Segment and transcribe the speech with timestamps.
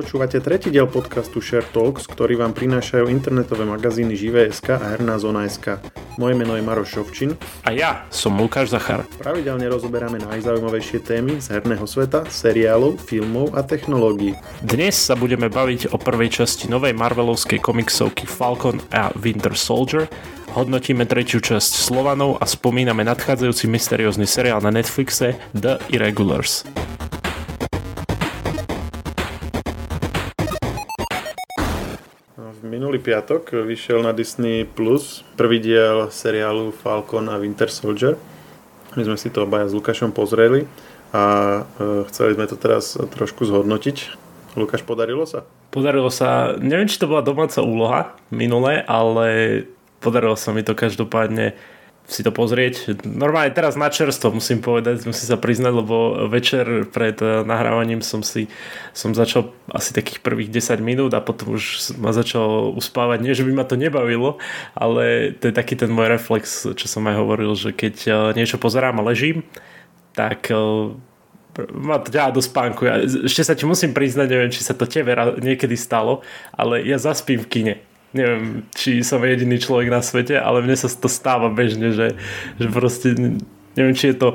[0.00, 5.76] Počúvate tretí diel podcastu Share Talks, ktorý vám prinášajú internetové magazíny Živé.sk a Herná zona.sk.
[6.16, 7.36] Moje meno je Maroš Šovčin.
[7.68, 9.04] A ja som Lukáš Zachar.
[9.20, 14.40] Pravidelne rozoberáme najzaujímavejšie témy z herného sveta, seriálov, filmov a technológií.
[14.64, 20.08] Dnes sa budeme baviť o prvej časti novej Marvelovskej komiksovky Falcon a Winter Soldier,
[20.56, 26.64] hodnotíme tretiu časť Slovanov a spomíname nadchádzajúci mysteriózny seriál na Netflixe The Irregulars.
[32.80, 38.16] Minulý piatok vyšiel na Disney Plus prvý diel seriálu Falcon a Winter Soldier.
[38.96, 40.64] My sme si to obaja s Lukášom pozreli
[41.12, 41.24] a
[41.76, 44.16] e, chceli sme to teraz trošku zhodnotiť.
[44.56, 45.44] Lukáš, podarilo sa?
[45.68, 49.68] Podarilo sa, neviem, či to bola domáca úloha minulé, ale
[50.00, 51.52] podarilo sa mi to každopádne
[52.10, 52.98] si to pozrieť.
[53.06, 58.26] Normálne teraz na čerstvo musím povedať, musím sa priznať, lebo večer pred eh, nahrávaním som
[58.26, 58.50] si
[58.90, 63.22] som začal asi takých prvých 10 minút a potom už ma začal uspávať.
[63.22, 64.42] Nie, že by ma to nebavilo,
[64.74, 68.58] ale to je taký ten môj reflex, čo som aj hovoril, že keď eh, niečo
[68.58, 69.46] pozerám a ležím,
[70.18, 70.58] tak eh,
[71.70, 72.90] ma to ťa do spánku.
[72.90, 76.98] Ja ešte sa ti musím priznať, neviem, či sa to tebe niekedy stalo, ale ja
[76.98, 77.74] zaspím v kine
[78.10, 82.18] neviem, či som jediný človek na svete, ale mne sa to stáva bežne, že,
[82.58, 83.14] že proste
[83.78, 84.28] neviem, či je to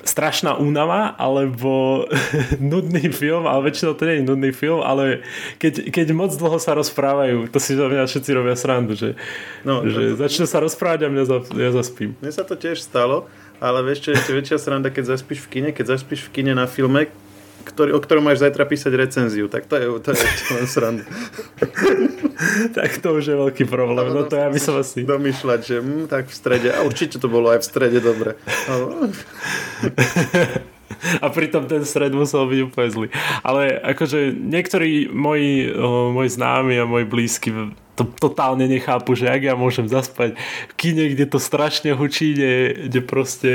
[0.00, 2.04] strašná únava alebo
[2.72, 5.20] nudný film, ale väčšinou to nie je nudný film, ale
[5.60, 9.16] keď, keď moc dlho sa rozprávajú, to si za mňa všetci robia srandu, že,
[9.66, 12.16] no, že no, začne sa rozprávať a mňa za, ja zaspím.
[12.24, 13.28] Mne sa to tiež stalo,
[13.60, 16.64] ale vieš čo, ešte väčšia sranda, keď zaspíš v kine, keď zaspíš v kine na
[16.64, 17.12] filme,
[17.70, 20.18] ktorý, o ktorom máš zajtra písať recenziu, tak to je, to je
[20.58, 21.06] len sranda.
[22.76, 25.06] tak to už je veľký problém, no, no to ja by som asi...
[25.06, 28.34] Domýšľať, že hm, tak v strede, a určite to bolo aj v strede dobre.
[31.24, 33.08] a pritom ten stred musel byť úplne zlý.
[33.44, 37.50] Ale akože niektorí moji, o, moji známi a moji blízky
[38.00, 42.52] to totálne nechápu, že ak ja môžem zaspať v kine, kde to strašne hučí, kde,
[42.88, 43.50] kde proste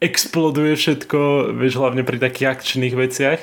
[0.00, 3.40] exploduje všetko, vieš, hlavne pri takých akčných veciach,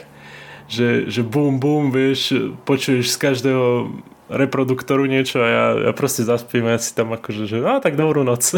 [0.65, 2.33] že, že bum bum, vieš,
[2.65, 3.65] počuješ z každého
[4.31, 7.99] reproduktoru niečo a ja, ja proste zaspím a ja si tam akože, že no tak
[7.99, 8.43] dobrú noc.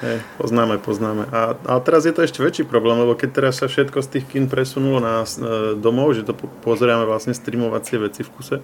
[0.00, 1.28] Hey, poznáme, poznáme.
[1.28, 4.24] A, a teraz je to ešte väčší problém, lebo keď teraz sa všetko z tých
[4.32, 6.32] kin presunulo na e, domov, že to
[6.64, 8.56] pozeráme vlastne streamovacie veci v kuse,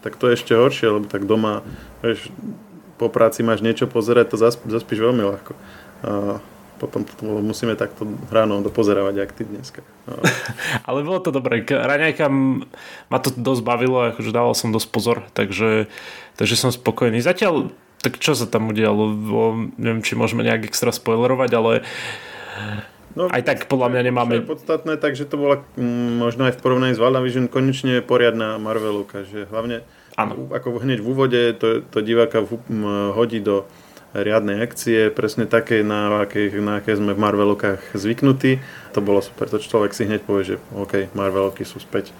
[0.00, 1.60] tak to je ešte horšie, lebo tak doma,
[2.00, 2.32] vieš,
[2.96, 5.52] po práci máš niečo pozerať, to zasp- zaspíš veľmi ľahko.
[6.08, 6.40] A
[6.78, 9.82] potom to musíme takto ráno dopozerávať, jak ty dneska.
[10.06, 10.22] No.
[10.88, 11.66] Ale bolo to dobré.
[11.66, 12.30] Raňajka
[13.10, 15.90] ma to dosť bavilo, akože dával som dosť pozor, takže,
[16.38, 17.18] takže som spokojný.
[17.18, 19.10] Zatiaľ, tak čo sa tam udialo?
[19.74, 21.72] Neviem, či môžeme nejak extra spoilerovať, ale
[23.18, 24.34] No, aj tak podľa mňa nemáme...
[24.38, 29.26] Je podstatné, takže to bola mm, možno aj v porovnaní s WandaVision konečne poriadna Marvelovka,
[29.26, 29.82] že hlavne
[30.14, 30.46] ano.
[30.54, 32.46] ako hneď v úvode to, to diváka
[33.18, 33.66] hodí do
[34.16, 38.60] riadnej akcie, presne také, na aké, na aké sme v Marvelovkách zvyknutí.
[38.96, 42.12] To bolo super, to človek si hneď povie, že OK, Marvelovky sú späť.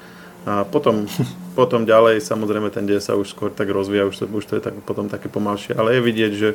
[0.44, 1.08] A potom,
[1.58, 4.62] potom ďalej, samozrejme ten dej sa už skôr tak rozvíja, už to, už to je
[4.64, 6.48] tak, potom také pomalšie, ale je vidieť, že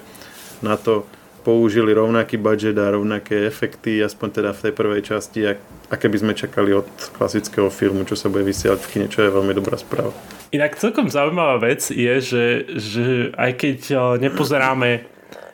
[0.61, 1.03] na to
[1.43, 5.43] použili rovnaký budget a rovnaké efekty, aspoň teda v tej prvej časti,
[5.91, 9.35] aké by sme čakali od klasického filmu, čo sa bude vysielať v kine, čo je
[9.35, 10.15] veľmi dobrá správa.
[10.55, 12.45] Inak celkom zaujímavá vec je, že,
[12.79, 13.05] že
[13.35, 15.12] aj keď eh, nepozeráme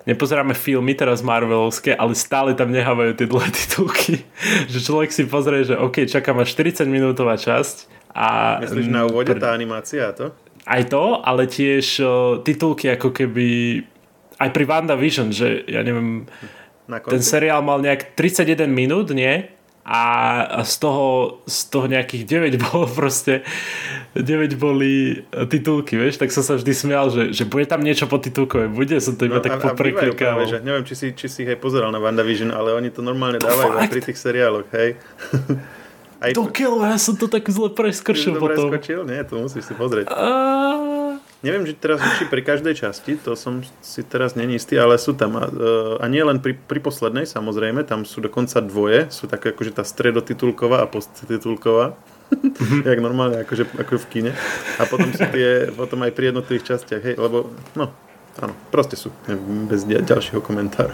[0.09, 4.25] nepozeráme filmy teraz Marvelovské, ale stále tam nehávajú tie dlhé titulky.
[4.73, 8.09] že človek si pozrie, že OK, čaká ma 40 minútová časť.
[8.17, 10.33] A, Myslíš na úvode tá animácia to?
[10.65, 12.09] Aj to, ale tiež uh,
[12.41, 13.47] titulky ako keby
[14.41, 16.25] aj pri WandaVision, že ja neviem,
[16.89, 19.51] ten seriál mal nejak 31 minút, nie?
[19.85, 23.41] A z toho, z toho nejakých 9 bolo proste
[24.13, 28.17] 9 boli titulky, vieš, tak som sa vždy smial, že, že bude tam niečo po
[28.17, 30.45] titulkové, bude, som to iba no, tak popreklikal.
[30.61, 33.71] Neviem, či si, či si ich aj pozeral na WandaVision, ale oni to normálne dávajú
[33.77, 33.91] fakt?
[33.93, 34.97] pri tých seriáloch, hej.
[36.19, 36.35] Aj...
[36.35, 38.75] Kill, ja som to tak zle preskršil potom.
[38.75, 39.07] Preskočil?
[39.07, 40.11] Nie, to musíš si pozrieť.
[40.11, 40.98] A...
[41.39, 45.15] Neviem, že teraz či pri každej časti, to som si teraz není istý, ale sú
[45.15, 45.39] tam.
[45.39, 45.47] A,
[46.03, 49.07] a nie len pri, pri poslednej, samozrejme, tam sú dokonca dvoje.
[49.07, 51.95] Sú také akože tá stredotitulková a posttitulková.
[52.29, 52.81] Mm-hmm.
[52.91, 54.31] jak normálne, akože, ako v kine.
[54.77, 57.89] A potom sú tie, potom aj pri jednotlivých častiach, hej, lebo, no,
[58.37, 59.09] áno, proste sú,
[59.65, 60.93] bez ďalšieho komentára.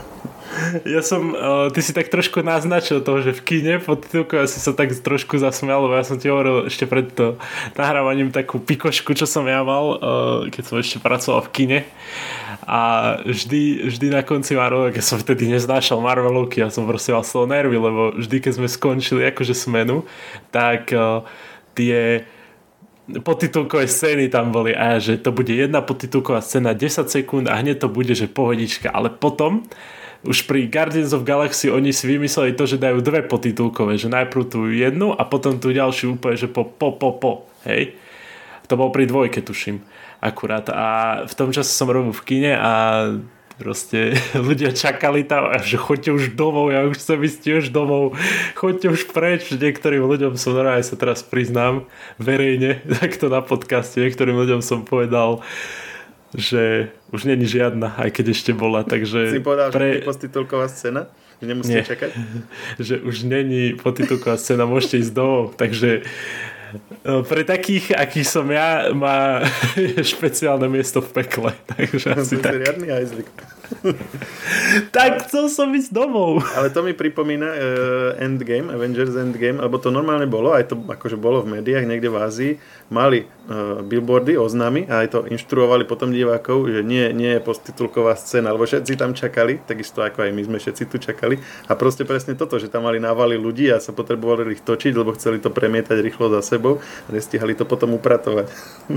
[0.88, 4.48] Ja som, uh, ty si tak trošku naznačil toho, že v kine po titulku ja
[4.48, 7.36] sa tak trošku zasmial, lebo ja som ti hovoril ešte pred to
[7.76, 10.00] nahrávaním takú pikošku, čo som ja mal, uh,
[10.48, 11.80] keď som ešte pracoval v kine.
[12.66, 12.82] A
[13.28, 17.52] vždy, vždy na konci Marvelovky, ja som vtedy neznášal Marvelovky, ja som proste mal slovo
[17.52, 20.08] nervy, lebo vždy, keď sme skončili akože smenu,
[20.56, 21.22] tak uh,
[21.76, 22.24] tie
[23.06, 27.86] potitulkové scény tam boli a že to bude jedna potitulková scéna 10 sekúnd a hneď
[27.86, 28.90] to bude, že pohodička.
[28.90, 29.70] Ale potom
[30.26, 34.44] už pri Guardians of Galaxy oni si vymysleli to, že dajú dve potitulkové, že najprv
[34.50, 37.32] tú jednu a potom tú ďalšiu úplne, že po, po, po, po,
[37.70, 37.94] hej.
[38.66, 39.86] To bol pri dvojke, tuším,
[40.26, 40.66] akurát.
[40.74, 40.86] A
[41.30, 42.74] v tom čase som robil v kine a
[43.60, 44.16] proste
[44.48, 48.16] ľudia čakali tam že choďte už domov, ja už chcem ísť tiež domov,
[48.58, 49.52] choďte už preč.
[49.52, 51.88] Niektorým ľuďom som normálne sa teraz priznám
[52.20, 55.44] verejne, takto na podcaste, niektorým ľuďom som povedal,
[56.36, 59.32] že už není žiadna, aj keď ešte bola, takže...
[59.32, 60.04] Si povedal, pre...
[60.04, 61.08] že postitulková scéna?
[61.40, 61.88] Že nemusíte Nie.
[61.88, 62.12] čakať?
[62.88, 66.04] že už není potitulková scéna, môžete ísť domov, takže
[67.30, 69.46] pre takých, aký som ja, má
[70.14, 71.52] špeciálne miesto v pekle.
[71.76, 72.56] Takže asi tak.
[72.56, 73.30] riadny ajzlik.
[74.96, 76.42] Tak chcel som ísť domov.
[76.56, 81.18] Ale to mi pripomína uh, Endgame, Avengers Endgame, alebo to normálne bolo, aj to akože
[81.18, 82.54] bolo v médiách niekde v Ázii,
[82.94, 88.14] mali uh, billboardy, oznámy a aj to inštruovali potom divákov, že nie, nie je postitulková
[88.18, 92.06] scéna, lebo všetci tam čakali, takisto ako aj my sme všetci tu čakali a proste
[92.06, 95.50] presne toto, že tam mali návali ľudí a sa potrebovali ich točiť, lebo chceli to
[95.50, 98.48] premietať rýchlo za sebou a nestihali to potom upratovať.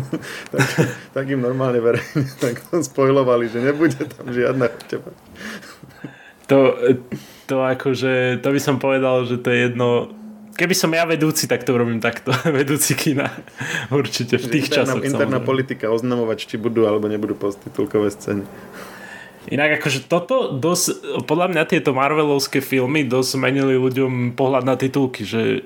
[0.53, 0.69] tak,
[1.17, 5.11] tak im normálne verejne tak spojlovali, že nebude tam žiadna teba.
[6.49, 6.59] To,
[7.45, 10.19] to akože, to by som povedal, že to je jedno
[10.59, 12.35] Keby som ja vedúci, tak to robím takto.
[12.51, 13.31] vedúci kina.
[13.95, 15.03] Určite v tých interná, časoch.
[15.07, 15.47] Interná samozrejme.
[15.47, 18.43] politika oznamovať, či budú alebo nebudú postitulkové scény.
[19.55, 25.23] Inak akože toto dosť, podľa mňa tieto Marvelovské filmy dosť zmenili ľuďom pohľad na titulky,
[25.23, 25.63] že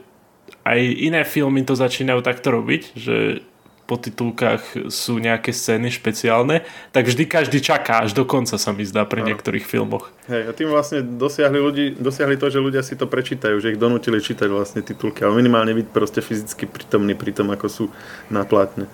[0.68, 3.40] aj iné filmy to začínajú takto robiť, že
[3.84, 6.62] po titulkách sú nejaké scény špeciálne,
[6.94, 9.32] tak vždy každý čaká až do konca sa mi zdá pri no.
[9.32, 10.08] niektorých filmoch.
[10.30, 13.82] Hej, a tým vlastne dosiahli, ľudí, dosiahli to, že ľudia si to prečítajú, že ich
[13.82, 17.84] donútili čítať vlastne titulky, ale minimálne byť proste fyzicky prítomný pri tom, ako sú
[18.30, 18.86] na plátne.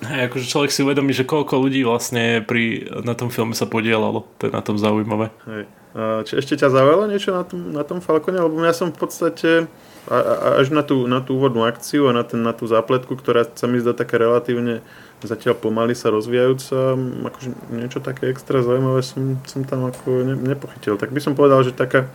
[0.00, 4.24] Hej, akože človek si uvedomí, že koľko ľudí vlastne pri, na tom filme sa podielalo.
[4.40, 5.28] To je na tom zaujímavé.
[5.44, 5.68] Hej.
[6.24, 8.40] Či ešte ťa zaujalo niečo na tom, na tom Falcone?
[8.40, 9.66] Lebo ja som v podstate
[10.08, 13.18] a, a až na tú, na tú úvodnú akciu a na, ten, na tú zápletku,
[13.18, 14.80] ktorá sa mi zdá taká relatívne
[15.20, 16.96] zatiaľ pomaly sa rozvíjajúca,
[17.28, 20.96] akože niečo také extra zaujímavé som, som tam ako ne, nepochytil.
[20.96, 22.08] Tak by som povedal, že taká,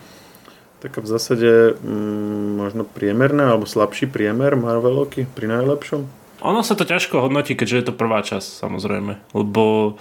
[0.81, 6.01] taká v zásade mm, možno priemerná alebo slabší priemer Marveloky pri najlepšom.
[6.41, 9.95] Ono sa to ťažko hodnotí, keďže je to prvá časť samozrejme, lebo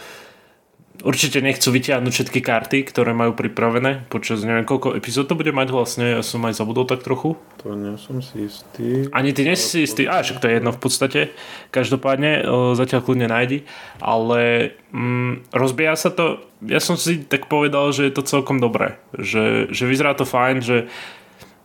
[1.04, 5.68] Určite nechcú vyťahnuť všetky karty, ktoré majú pripravené počas neviem koľko epizód to bude mať
[5.68, 7.36] vlastne, ja som aj zabudol tak trochu.
[7.60, 9.12] To nie som si istý.
[9.12, 11.20] Ani ty nie si istý, a však to je jedno v podstate.
[11.68, 13.68] Každopádne, zatiaľ kľudne nájdi.
[14.00, 18.96] Ale mm, rozbieha sa to, ja som si tak povedal, že je to celkom dobré.
[19.12, 20.88] Že, že vyzerá to fajn, že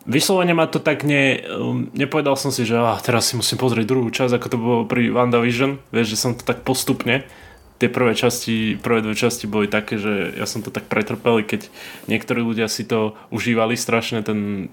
[0.09, 3.85] Vyslovene ma to tak ne, um, nepovedal som si, že ah, teraz si musím pozrieť
[3.85, 7.27] druhú časť, ako to bolo pri WandaVision, vieš, že som to tak postupne
[7.79, 11.71] tie prvé časti, prvé dve časti boli také, že ja som to tak pretrpel, keď
[12.11, 14.67] niektorí ľudia si to užívali strašne, ten,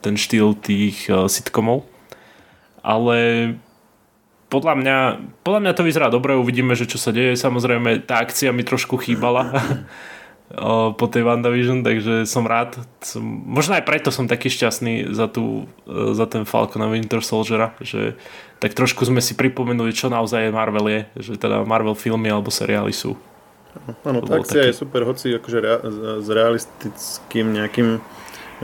[0.00, 1.84] ten štýl tých uh, sitcomov.
[2.80, 3.52] Ale
[4.48, 4.96] podľa mňa,
[5.44, 7.36] podľa mňa to vyzerá dobre, uvidíme, že čo sa deje.
[7.36, 9.52] Samozrejme, tá akcia mi trošku chýbala
[10.96, 12.80] po tej WandaVision, takže som rád.
[13.04, 17.20] Som, možno aj preto som taký šťastný za, tú, e, za ten Falcon a Winter
[17.20, 18.16] Soldiera, že
[18.56, 22.48] tak trošku sme si pripomenuli, čo naozaj je Marvel je, že teda Marvel filmy alebo
[22.48, 23.12] seriály sú.
[24.08, 24.68] Áno, tá akcia taký...
[24.72, 25.84] je super, hoci akože rea-
[26.24, 28.00] s realistickým nejakým,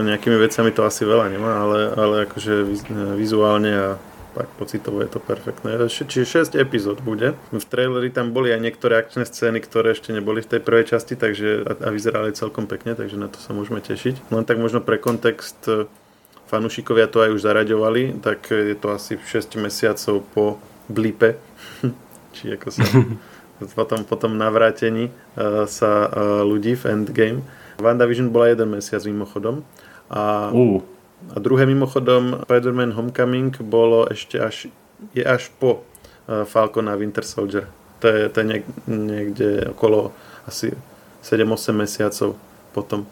[0.01, 2.65] nejakými vecami to asi veľa nemá, ale, ale akože
[3.21, 3.89] vizuálne a
[4.35, 5.79] tak pocitovo je to perfektné.
[5.87, 7.39] Čiže 6 epizód bude.
[7.55, 11.15] V traileri tam boli aj niektoré akčné scény, ktoré ešte neboli v tej prvej časti,
[11.15, 14.35] takže a, a vyzerali celkom pekne, takže na to sa môžeme tešiť.
[14.35, 15.87] Len tak možno pre kontext e,
[16.51, 20.59] fanúšikovia to aj už zaraďovali, tak je to asi 6 mesiacov po
[20.91, 21.39] blipe,
[22.35, 22.83] či ako sa
[23.79, 26.11] potom, potom navrátení uh, sa uh,
[26.43, 27.41] ľudí v Endgame.
[27.79, 29.63] WandaVision bola jeden mesiac mimochodom.
[30.13, 30.83] A uh.
[31.33, 34.69] A druhé mimochodom, Spider-Man Homecoming bolo ešte až,
[35.17, 37.65] je až po uh, Falcon a Winter Soldier.
[38.01, 40.13] To je, to je niek- niekde okolo
[40.45, 40.77] asi
[41.25, 42.37] 7-8 mesiacov
[42.77, 43.09] potom.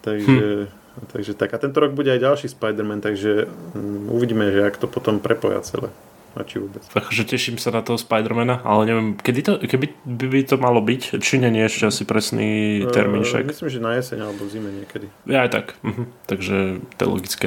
[0.00, 1.06] Takže, hm.
[1.12, 1.52] takže tak.
[1.52, 5.60] A tento rok bude aj ďalší Spider-Man, takže um, uvidíme, že ak to potom prepoja
[5.60, 5.92] celé
[6.36, 6.84] a či vôbec.
[6.92, 11.16] Takže teším sa na toho Spidermana, ale neviem, kedy to, keby by to malo byť,
[11.24, 13.48] či nie, nie ešte asi presný termín však.
[13.48, 15.08] Uh, myslím, že na jeseň alebo v zime niekedy.
[15.24, 16.04] Ja aj tak, uh-huh.
[16.28, 17.46] takže to je logické.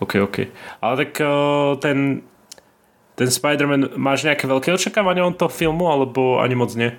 [0.00, 0.36] OK, OK.
[0.80, 2.24] Ale tak uh, ten,
[3.18, 6.96] ten Spider-Man, máš nejaké veľké očakávania od toho filmu, alebo ani moc nie?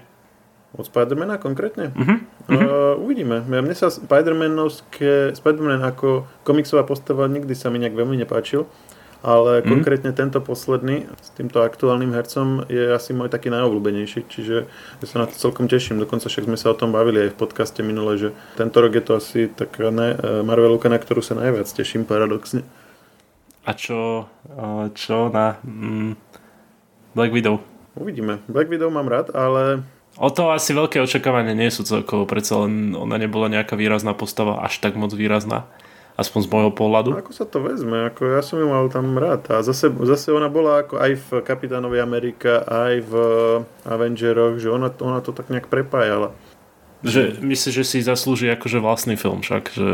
[0.77, 1.89] Od Spidermana konkrétne?
[1.97, 2.21] Uh-huh.
[2.45, 3.41] Uh, uvidíme.
[3.41, 8.69] Mne sa Spider-Manovské, Spider-Man ako komiksová postava nikdy sa mi nejak veľmi nepáčil
[9.19, 9.67] ale mm.
[9.67, 15.23] konkrétne tento posledný s týmto aktuálnym hercom je asi môj taký najobľúbenejší, čiže ja sa
[15.23, 15.99] na to celkom teším.
[15.99, 19.03] Dokonca však sme sa o tom bavili aj v podcaste minule, že tento rok je
[19.03, 22.63] to asi taká ne, Marvelovka, na ktorú sa najviac teším paradoxne.
[23.67, 24.31] A čo,
[24.95, 26.15] čo na mm,
[27.13, 27.59] Black Widow?
[27.99, 28.39] Uvidíme.
[28.47, 29.83] Black Widow mám rád, ale
[30.19, 34.59] O to asi veľké očakávania nie sú celkovo, predsa len ona nebola nejaká výrazná postava,
[34.65, 35.69] až tak moc výrazná
[36.19, 37.09] aspoň z môjho pohľadu.
[37.15, 38.11] Ako sa to vezme?
[38.11, 39.47] Ako ja som ju mal tam rád.
[39.49, 43.13] A zase, zase ona bola ako aj v Kapitánovi Amerika, aj v
[43.87, 46.35] Avengeroch, že ona, ona to tak nejak prepájala.
[47.07, 49.89] Že myslíš, že si zaslúži akože vlastný film však, že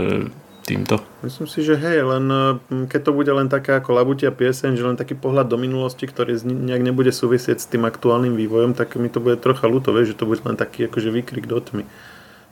[0.66, 0.98] týmto?
[1.22, 4.84] Myslím si, že hej, len mm, keď to bude len taká ako labutia pieseň, že
[4.84, 9.14] len taký pohľad do minulosti, ktorý nejak nebude súvisieť s tým aktuálnym vývojom, tak mi
[9.14, 11.86] to bude trocha ľúto, vieš, že to bude len taký akože výkrik do tmy.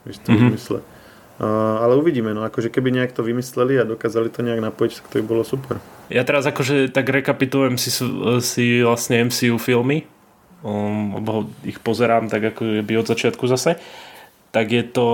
[0.05, 0.53] Vieš, to mm-hmm.
[0.53, 0.92] Uh,
[1.41, 5.15] ale uvidíme, no akože keby nejak to vymysleli a dokázali to nejak napojiť, tak to
[5.21, 5.81] by bolo super.
[6.13, 7.89] Ja teraz akože tak rekapitulujem si,
[8.45, 10.05] si vlastne MCU filmy,
[10.61, 11.17] um,
[11.65, 13.81] ich pozerám tak ako by od začiatku zase,
[14.53, 15.07] tak je to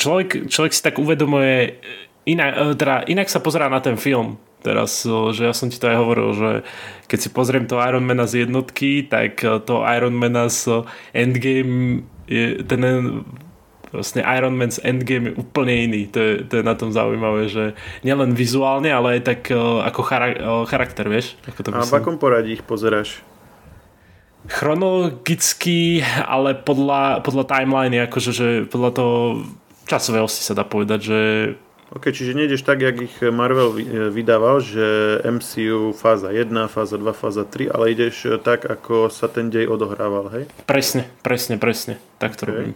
[0.00, 1.76] človek, človek si tak uvedomuje
[2.24, 5.92] inak, e, teda inak sa pozerá na ten film teraz, že ja som ti to
[5.92, 6.50] aj hovoril, že
[7.04, 12.80] keď si pozriem to Ironmana z jednotky, tak to Ironmana z Endgame je ten
[13.94, 16.02] vlastne Iron Man's Endgame je úplne iný.
[16.10, 20.00] To je, to je na tom zaujímavé, že nielen vizuálne, ale aj tak uh, ako
[20.02, 21.38] uh, charakter, vieš?
[21.46, 23.22] Ako to A v akom poradí ich pozeráš?
[24.44, 29.16] Chronologicky, ale podľa, podľa timeline, akože že podľa toho
[29.88, 31.20] časového si sa dá povedať, že
[31.94, 33.70] OK, čiže nejdeš tak, jak ich Marvel
[34.10, 39.46] vydával, že MCU fáza 1, fáza 2, fáza 3, ale ideš tak, ako sa ten
[39.46, 40.44] dej odohrával, hej?
[40.66, 42.02] Presne, presne, presne.
[42.18, 42.50] Tak to okay.
[42.50, 42.74] robím.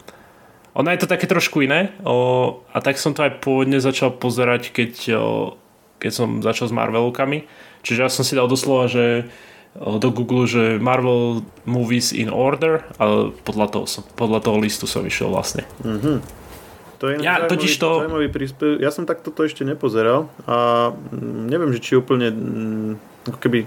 [0.78, 4.70] Ono je to také trošku iné o, a tak som to aj pôvodne začal pozerať,
[4.70, 5.58] keď, o,
[5.98, 7.50] keď som začal s Marvelkami.
[7.82, 9.26] Čiže ja som si dal doslova, že
[9.74, 14.86] o, do Google, že Marvel Movies in Order a podľa toho, som, podľa toho listu
[14.86, 15.66] som išiel vlastne.
[15.82, 16.16] Mm-hmm.
[16.98, 17.90] To je ja, zaujímavý, to...
[18.02, 18.82] zaujímavý príspev.
[18.82, 22.90] Ja som takto to ešte nepozeral a mm, neviem, že či úplne mm,
[23.34, 23.66] ako keby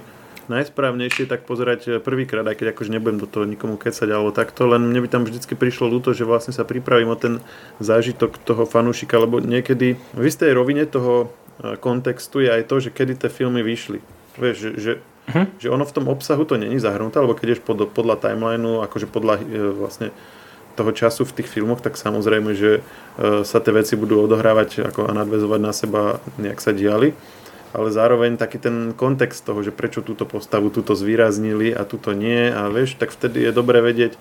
[0.51, 4.91] najsprávnejšie tak pozerať prvýkrát, aj keď akože nebudem do toho nikomu kecať alebo takto, len
[4.91, 7.39] mne by tam vždycky prišlo ľúto, že vlastne sa pripravím o ten
[7.79, 11.31] zážitok toho fanúšika, lebo niekedy v istej rovine toho
[11.63, 14.03] e, kontextu je aj to, že kedy tie filmy vyšli.
[14.35, 14.91] Vieš, že, že,
[15.31, 15.45] uh-huh.
[15.55, 19.07] že ono v tom obsahu to není zahrnuté, alebo keď ješ pod, podľa timelineu, akože
[19.07, 20.11] podľa e, vlastne
[20.75, 22.81] toho času v tých filmoch, tak samozrejme, že e,
[23.43, 26.01] sa tie veci budú odohrávať ako a nadvezovať na seba,
[26.39, 27.13] nejak sa diali.
[27.71, 32.51] Ale zároveň taký ten kontext toho, že prečo túto postavu túto zvýraznili a túto nie
[32.51, 34.19] a vieš, tak vtedy je dobre vedieť, e,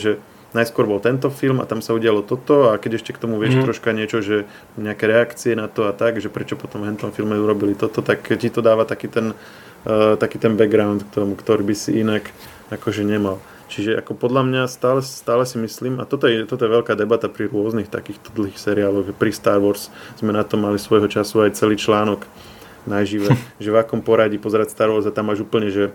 [0.00, 0.10] že
[0.56, 3.60] najskôr bol tento film a tam sa udialo toto a keď ešte k tomu vieš
[3.60, 3.64] mm.
[3.66, 7.38] troška niečo, že nejaké reakcie na to a tak, že prečo potom v tom filme
[7.38, 9.36] urobili toto, tak ti to dáva taký ten,
[9.86, 12.34] uh, taký ten background k tomu, ktorý by si inak
[12.74, 13.38] akože nemal.
[13.70, 17.30] Čiže ako podľa mňa stále, stále si myslím, a toto je, toto je veľká debata
[17.30, 21.54] pri rôznych takýchto dlhých seriáloch, pri Star Wars sme na to mali svojho času aj
[21.54, 22.26] celý článok
[22.88, 23.28] najžive,
[23.62, 25.92] že v akom poradí pozerať Star Wars a tam máš úplne, že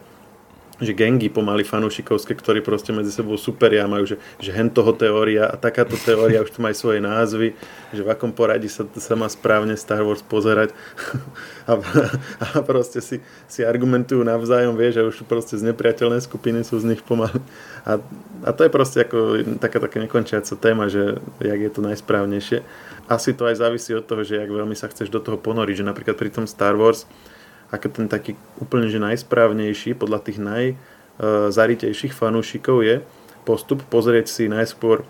[0.75, 5.47] že gengy pomaly fanúšikovské, ktorí proste medzi sebou superia, majú, že, že hen toho teória
[5.47, 7.55] a takáto teória už tu majú svoje názvy,
[7.95, 10.75] že v akom poradí sa, sa má správne Star Wars pozerať
[11.69, 11.79] a,
[12.43, 16.91] a proste si, si argumentujú navzájom, vieš, že už proste z nepriateľné skupiny sú z
[16.91, 17.39] nich pomaly.
[17.87, 18.03] A,
[18.43, 22.67] a to je proste ako taká, taká nekončiaca téma, že jak je to najsprávnejšie.
[23.05, 25.85] Asi to aj závisí od toho, že jak veľmi sa chceš do toho ponoriť, že
[25.85, 27.05] napríklad pri tom Star Wars
[27.73, 33.01] ako ten taký úplne že najsprávnejší podľa tých najzaritejších fanúšikov je
[33.45, 35.05] postup pozrieť si najskôr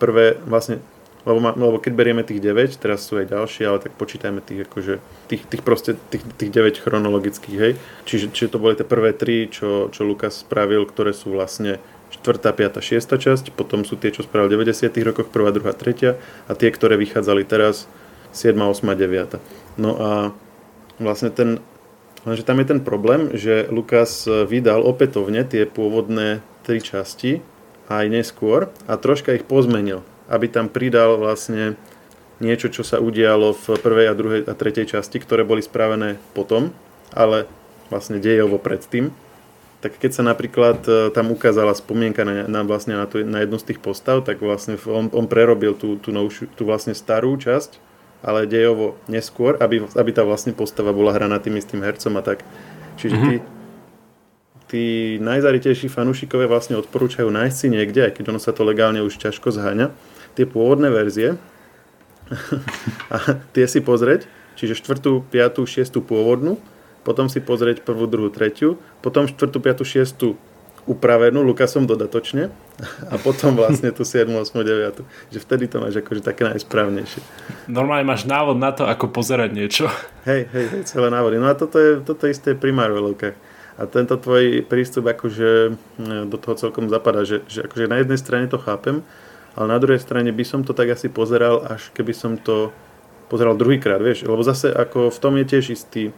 [0.00, 0.80] prvé vlastne
[1.24, 4.68] lebo, ma, lebo keď berieme tých 9, teraz sú aj ďalšie, ale tak počítajme tých,
[4.68, 5.00] akože,
[5.32, 7.72] tých, tých, proste, tých, tých 9 chronologických, hej.
[8.04, 11.80] Čiže, čiže to boli tie prvé 3, čo, čo Lukas spravil, ktoré sú vlastne
[12.20, 13.18] 4., 5., 6.
[13.18, 14.94] časť, potom sú tie, čo spravil v 90.
[15.02, 16.14] rokoch, 1., 2., 3.
[16.48, 17.90] a tie, ktoré vychádzali teraz
[18.30, 19.38] 7., 8., 9.
[19.82, 20.10] No a
[21.02, 21.58] vlastne ten
[22.24, 27.44] Lenže tam je ten problém, že Lukas vydal opätovne tie pôvodné tri časti
[27.92, 30.00] aj neskôr a troška ich pozmenil,
[30.32, 31.76] aby tam pridal vlastne
[32.40, 36.72] niečo, čo sa udialo v prvej a druhej a tretej časti, ktoré boli spravené potom,
[37.12, 37.44] ale
[37.92, 39.12] vlastne dejovo predtým.
[39.84, 43.60] Tak keď sa napríklad e, tam ukázala spomienka na, na, vlastne na, tú, na jednu
[43.60, 47.84] z tých postav, tak vlastne on, on prerobil tú, tú, novšiu, tú vlastne starú časť
[48.24, 52.40] ale dejovo neskôr, aby, aby tá vlastne postava bola hraná tým istým hercom a tak.
[52.96, 53.28] Čiže mm-hmm.
[53.28, 53.36] tí,
[54.72, 54.84] tí
[55.20, 59.52] najzaritejší fanúšikovia vlastne odporúčajú nájsť si niekde, aj keď ono sa to legálne už ťažko
[59.52, 59.92] zháňa,
[60.40, 61.36] tie pôvodné verzie
[63.14, 64.24] a tie si pozrieť,
[64.56, 66.56] čiže štvrtú, piatú, šiestú pôvodnú
[67.04, 70.34] potom si pozrieť prvú, druhú, tretiu, potom štvrtú, piatu, šiestu
[70.84, 72.52] upravenú Lukasom dodatočne
[73.12, 75.32] a potom vlastne tú 7, 8, 9.
[75.32, 77.20] Že vtedy to máš akože také najsprávnejšie.
[77.72, 79.88] Normálne máš návod na to, ako pozerať niečo.
[80.28, 81.40] Hej, hej, hej celé návody.
[81.40, 83.36] No a toto je, toto isté pri Marvelovkách.
[83.74, 85.70] A tento tvoj prístup akože e,
[86.30, 89.02] do toho celkom zapadá, že, že akože na jednej strane to chápem,
[89.58, 92.70] ale na druhej strane by som to tak asi pozeral, až keby som to
[93.26, 96.14] pozeral druhýkrát, vieš, lebo zase ako v tom je tiež istý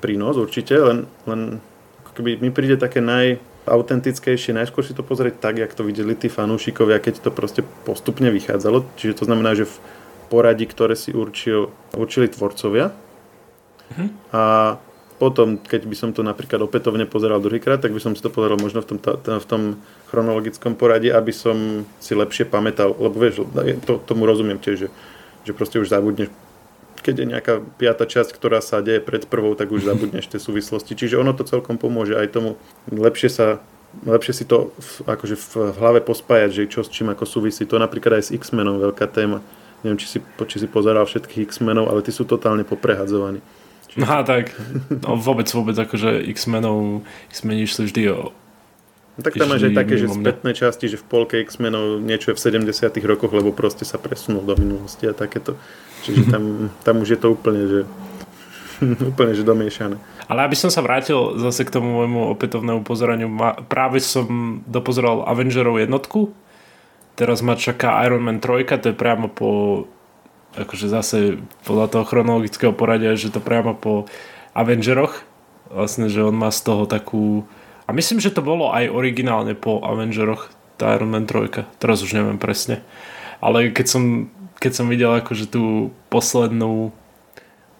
[0.00, 1.60] prínos určite, len, len
[2.16, 3.38] keby mi príde také naj,
[3.68, 8.32] autentickejšie, najskôr si to pozrieť tak, jak to videli tí fanúšikovia, keď to proste postupne
[8.32, 8.88] vychádzalo.
[8.96, 9.76] Čiže to znamená, že v
[10.32, 12.90] poradí, ktoré si určil, určili tvorcovia.
[13.94, 14.06] Mhm.
[14.32, 14.42] A
[15.20, 18.56] potom, keď by som to napríklad opätovne pozeral druhýkrát, tak by som si to pozeral
[18.56, 19.62] možno v tom, v tom
[20.08, 23.44] chronologickom poradí, aby som si lepšie pamätal, lebo vieš,
[23.84, 24.88] to, tomu rozumiem tiež, že,
[25.44, 26.32] že proste už zabudneš
[27.00, 30.96] keď je nejaká piata časť, ktorá sa deje pred prvou, tak už zabudneš tie súvislosti.
[30.96, 32.50] Čiže ono to celkom pomôže aj tomu
[32.88, 33.46] lepšie sa
[34.06, 35.52] lepšie si to v, akože v
[35.82, 37.66] hlave pospájať, že čo s čím ako súvisí.
[37.66, 39.42] To napríklad aj s X-menom veľká téma.
[39.82, 43.42] Neviem, či si, či si pozeral všetkých X-menov, ale tí sú totálne poprehadzovaní.
[43.90, 44.06] Čiže...
[44.06, 44.54] No tak,
[45.02, 47.02] no vôbec, vôbec akože X-menov,
[47.34, 48.30] X-meni išli vždy o
[49.18, 52.40] No, tak tam máš aj také, že spätné časti, že v polke X-menov niečo je
[52.40, 52.72] v 70
[53.04, 55.60] rokoch, lebo proste sa presunul do minulosti a takéto.
[56.00, 57.80] Čiže tam, tam už je to úplne, že
[59.12, 59.96] úplne, že domiešané.
[60.30, 63.28] Ale aby som sa vrátil zase k tomu môjmu opätovnému pozoraniu,
[63.66, 66.30] práve som dopozeral Avengerov jednotku,
[67.18, 69.50] teraz ma čaká Iron Man 3, to je priamo po
[70.50, 71.18] akože zase
[71.62, 74.10] podľa toho chronologického poradia, že to priamo po
[74.50, 75.22] Avengeroch,
[75.70, 77.46] vlastne, že on má z toho takú
[77.90, 80.46] a myslím, že to bolo aj originálne po Avengeroch,
[80.78, 81.82] tá Iron Man 3.
[81.82, 82.86] Teraz už neviem presne.
[83.42, 84.30] Ale keď som,
[84.60, 86.92] keď som videl akože tú poslednú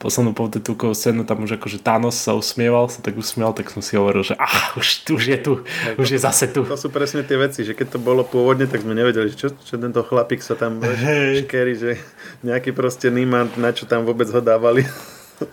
[0.00, 4.00] poslednú povtetúkovú scénu, tam už akože Thanos sa usmieval, sa tak usmial, tak som si
[4.00, 5.52] hovoril, že ah, už, už je tu,
[6.00, 6.64] už je zase tu.
[6.64, 9.76] To sú presne tie veci, že keď to bolo pôvodne, tak sme nevedeli, čo, čo
[9.76, 10.80] tento chlapík sa tam
[11.44, 12.00] škerí, že
[12.40, 14.88] nejaký proste nímant, na čo tam vôbec ho dávali.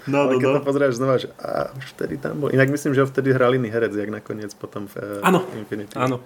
[0.03, 0.55] No, Ale no, keď no.
[0.59, 2.51] to pozrieš znova, že a už vtedy tam bol.
[2.51, 5.95] Inak myslím, že ho vtedy hral iný herec, jak nakoniec potom v ano, Infinity.
[5.95, 6.19] Áno,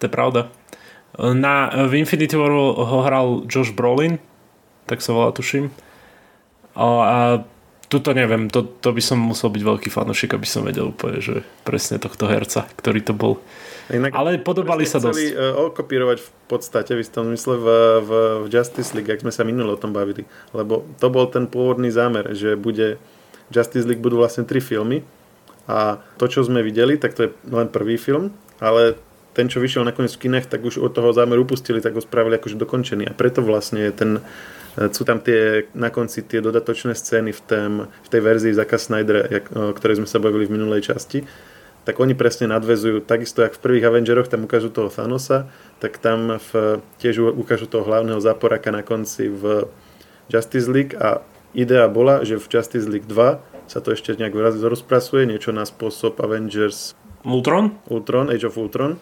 [0.00, 0.48] to je pravda.
[1.20, 4.16] Na, v Infinity War ho hral Josh Brolin,
[4.88, 5.68] tak sa volá, tuším.
[6.72, 7.18] A, a
[7.90, 11.42] tuto neviem, to, to by som musel byť veľký fanúšik, aby som vedel úplne, že
[11.66, 13.42] presne tohto herca, ktorý to bol.
[13.90, 15.34] Inak Ale podobali sa dosť.
[15.34, 17.66] Uh, okopírovať v podstate v istom zmysle v,
[18.00, 18.10] v,
[18.42, 20.22] v Justice League, ak sme sa minule o tom bavili.
[20.54, 23.02] Lebo to bol ten pôvodný zámer, že bude
[23.50, 25.02] Justice League budú vlastne tri filmy
[25.66, 28.30] a to, čo sme videli, tak to je len prvý film,
[28.62, 28.98] ale
[29.40, 32.36] ten, čo vyšiel nakoniec v kinech, tak už od toho zámeru upustili, tak ho spravili
[32.36, 33.08] akože dokončený.
[33.08, 34.20] A preto vlastne ten,
[34.76, 38.76] e, sú tam tie, na konci tie dodatočné scény v, tém, v tej verzii Zaka
[38.76, 39.24] Snydera,
[39.56, 41.24] o ktorej sme sa bavili v minulej časti,
[41.88, 45.48] tak oni presne nadvezujú, takisto jak v prvých Avengeroch tam ukážu toho Thanosa,
[45.80, 49.72] tak tam v, tiež ukážu toho hlavného záporaka na konci v
[50.28, 51.24] Justice League a
[51.56, 56.20] idea bola, že v Justice League 2 sa to ešte nejak rozpracuje, niečo na spôsob
[56.20, 56.92] Avengers
[57.24, 57.80] Ultron?
[57.88, 59.00] Ultron, Age of Ultron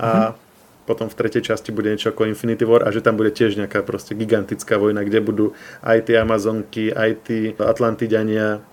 [0.00, 0.88] a mm-hmm.
[0.88, 3.84] potom v tretej časti bude niečo ako Infinity War a že tam bude tiež nejaká
[3.84, 5.46] proste gigantická vojna, kde budú
[5.84, 8.64] aj tie Amazonky, aj tí Atlantidania,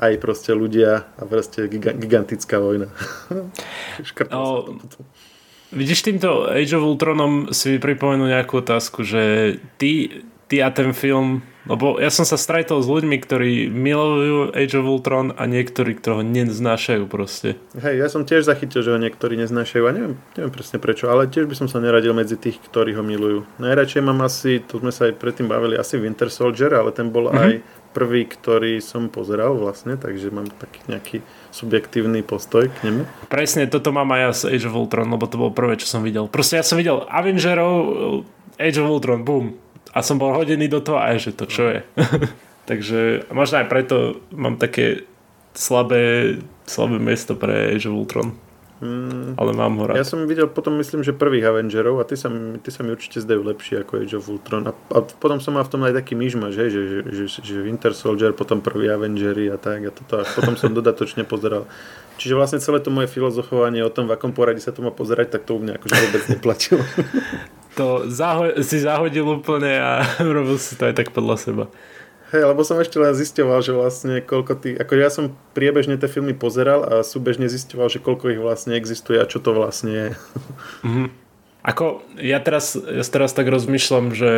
[0.00, 2.88] aj proste ľudia a proste gigantická vojna.
[4.32, 4.80] o,
[5.76, 11.46] vidíš týmto Age of Ultronom si pripomenú nejakú otázku, že ty, ty a ten film
[11.68, 16.14] lebo ja som sa stretol s ľuďmi, ktorí milujú Age of Ultron a niektorí, ktorí
[16.18, 17.60] ho neznášajú proste.
[17.76, 21.28] Hej, ja som tiež zachytil, že ho niektorí neznášajú a neviem, neviem presne prečo, ale
[21.28, 23.44] tiež by som sa neradil medzi tých, ktorí ho milujú.
[23.60, 27.28] Najradšej mám asi, to sme sa aj predtým bavili, asi Winter Soldier, ale ten bol
[27.28, 27.44] mm-hmm.
[27.44, 27.52] aj
[27.92, 31.16] prvý, ktorý som pozeral vlastne, takže mám taký nejaký
[31.52, 33.04] subjektívny postoj k nemu.
[33.28, 36.00] Presne, toto mám aj ja z Age of Ultron, lebo to bolo prvé, čo som
[36.00, 36.30] videl.
[36.30, 37.74] Proste ja som videl Avengerov,
[38.56, 41.80] Age of Ultron, boom a som bol hodený do toho aj, že to čo je.
[42.70, 45.02] Takže možno aj preto mám také
[45.58, 48.30] slabé, slabé miesto pre Age of Ultron.
[48.80, 50.00] Mm, ale mám ho rád.
[50.00, 53.20] Ja som videl potom, myslím, že prvých Avengerov a ty sa, ty sa mi určite
[53.20, 54.64] zdajú lepšie ako Age of Ultron.
[54.64, 57.92] A, a potom som mal v tom aj taký myšmaž, že, že, že, že Winter
[57.92, 59.84] Soldier, potom prvý Avengery a tak.
[59.84, 61.68] A, toto, a potom som dodatočne pozeral.
[62.16, 65.36] Čiže vlastne celé to moje filozofovanie o tom, v akom poradí sa to má pozerať,
[65.36, 66.80] tak to u mňa akože vôbec neplatilo.
[67.80, 70.04] to zaho- si zahodil úplne a
[70.36, 71.64] robil si to aj tak podľa seba.
[72.30, 76.06] Hej, lebo som ešte len zistoval, že vlastne koľko tých, ako ja som priebežne tie
[76.06, 80.08] filmy pozeral a súbežne zistoval, že koľko ich vlastne existuje a čo to vlastne je.
[80.86, 81.29] Mm-hmm.
[81.60, 84.32] Ako, ja teraz, ja teraz tak rozmýšľam, že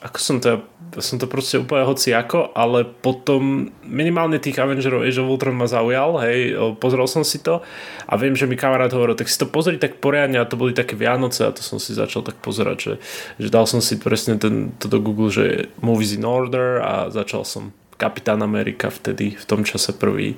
[0.00, 0.64] ako som to,
[1.00, 5.68] som to proste úplne hoci ako, ale potom minimálne tých Avengerov Age of Ultron ma
[5.68, 7.64] zaujal, hej, pozrel som si to
[8.04, 10.76] a viem, že mi kamarát hovoril, tak si to pozri tak poriadne a to boli
[10.76, 12.92] také Vianoce a to som si začal tak pozerať, že,
[13.40, 17.44] že dal som si presne ten, to do Google, že Movies in Order a začal
[17.48, 20.36] som Kapitán Amerika vtedy, v tom čase prvý.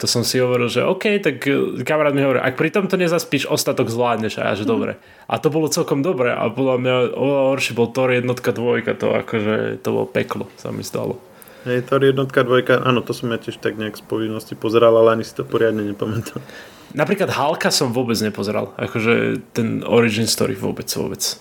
[0.00, 3.48] To som si hovoril, že OK, tak e, kamarát mi hovorí, ak pri tomto nezaspíš,
[3.48, 4.70] ostatok zvládneš a ja, že mm.
[4.70, 4.92] dobre.
[5.24, 9.16] A to bolo celkom dobre a podľa mňa oveľa horšie bol Thor jednotka, dvojka, to
[9.16, 11.16] akože to bolo peklo, sa mi stalo.
[11.64, 15.20] Hej, Thor jednotka, dvojka, áno, to som ja tiež tak nejak z povinnosti pozeral, ale
[15.20, 16.40] ani si to poriadne nepamätám.
[16.92, 21.38] Napríklad Halka som vôbec nepozeral, akože ten origin story vôbec, vôbec.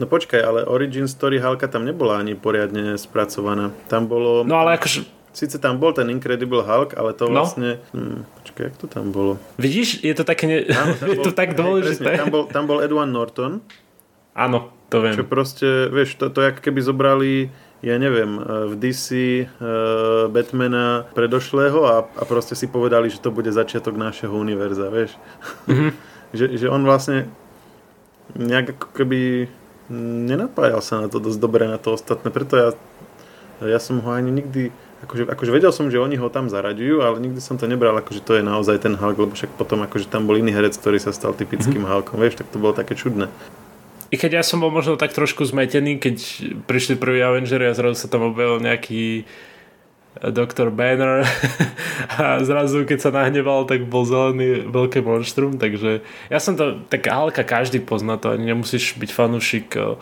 [0.00, 3.68] No počkaj, ale Origin Story Halka tam nebola ani poriadne spracovaná.
[3.92, 4.48] Tam bolo...
[4.48, 5.20] No ale akože...
[5.30, 7.38] Sice tam bol ten Incredible Hulk, ale to no.
[7.38, 7.78] vlastne...
[7.94, 9.38] Hm, počkaj, jak to tam bolo?
[9.60, 10.48] Vidíš, je to také...
[10.48, 10.56] Ne...
[10.72, 12.16] Áno, je bol, to tak dôležité.
[12.16, 13.60] tam, bol, tam bol Edward Norton.
[14.34, 15.14] Áno, to viem.
[15.14, 21.80] Čo proste, vieš, to, to jak keby zobrali ja neviem, v DC uh, Batmana predošlého
[21.88, 25.16] a, a proste si povedali, že to bude začiatok našeho univerza, vieš.
[25.64, 25.90] Mm-hmm.
[26.36, 27.32] že, že on vlastne
[28.36, 29.48] nejak keby
[29.90, 32.68] nenapájal sa na to dosť dobre, na to ostatné, preto ja,
[33.66, 34.70] ja som ho ani nikdy,
[35.02, 38.22] akože, akože vedel som, že oni ho tam zaraďujú, ale nikdy som to nebral, akože
[38.22, 41.10] to je naozaj ten Hulk, lebo však potom akože tam bol iný herec, ktorý sa
[41.10, 42.06] stal typickým mm-hmm.
[42.06, 43.26] Hulkom, vieš, tak to bolo také čudné.
[44.10, 46.16] I keď ja som bol možno tak trošku zmetený, keď
[46.66, 49.22] prišli prví Avengers a zrazu sa tam objavil nejaký
[50.18, 50.74] Dr.
[50.74, 51.22] Banner
[52.18, 57.06] a zrazu keď sa nahneval, tak bol zelený veľké monštrum, takže ja som to, tak
[57.06, 59.94] Hulka každý pozná to, ani nemusíš byť fanúšik eh,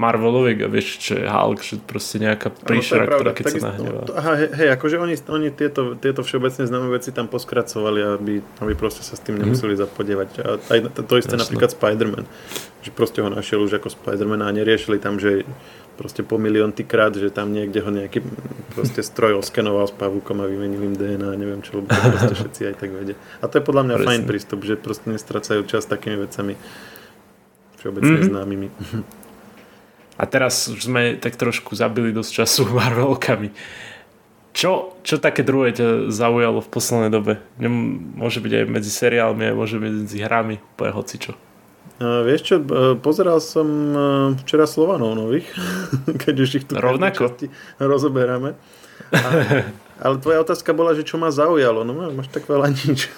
[0.00, 3.66] Marveloviek a vieš, čo je Hulk, že proste nejaká príšera, no, ktorá keď tak sa
[3.68, 4.04] nahnevala.
[4.08, 8.34] To, aha, hej, hej, akože oni, oni tieto, tieto všeobecne známe veci tam poskracovali, aby,
[8.64, 9.40] aby proste sa s tým mhm.
[9.44, 9.84] nemuseli mm-hmm.
[9.84, 10.28] zapodievať.
[10.40, 11.42] A aj to, to isté Jasne.
[11.44, 12.24] napríklad Spider-Man,
[12.80, 15.44] že proste ho našiel už ako Spider-Man a neriešili tam, že
[16.00, 18.24] proste po miliónty krát, že tam niekde ho nejaký
[18.72, 22.60] proste stroj oskenoval s pavúkom a vymenil im DNA, neviem čo, lebo to proste všetci
[22.72, 23.16] aj tak vedia.
[23.40, 24.08] A to je podľa mňa Presne.
[24.08, 26.56] fajn prístup, že proste nestracajú čas takými vecami
[27.84, 28.32] všeobecne mm-hmm.
[28.32, 28.68] známymi.
[30.20, 33.52] A teraz už sme tak trošku zabili dosť času Marvelkami.
[34.50, 37.38] Čo, čo také druhé ťa zaujalo v poslednej dobe?
[38.16, 41.32] Môže byť aj medzi seriálmi, môže byť medzi hrami, poje hocičo.
[42.00, 42.56] Vieš čo,
[42.96, 44.00] pozeral som uh,
[44.40, 45.44] včera Slovanov nových,
[46.24, 47.36] keď už ich tu Rovnako.
[47.76, 48.56] rozoberáme.
[49.12, 49.20] A,
[50.08, 51.84] ale tvoja otázka bola, že čo ma zaujalo.
[51.84, 53.12] No máš tak veľa nič.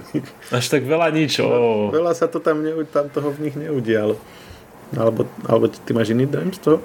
[0.54, 1.42] Až tak veľa nič.
[1.42, 1.90] Oh.
[1.90, 4.14] Veľa sa to tam, ne, tam toho v nich neudialo.
[4.94, 6.78] Alebo, alebo ty máš iný dojem z toho?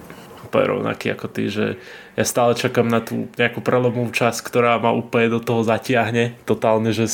[0.49, 1.77] Úplne rovnaký ako ty, že
[2.17, 6.33] ja stále čakám na tú nejakú prelomovú časť, ktorá ma úplne do toho zatiahne.
[6.49, 7.05] Totálne, že,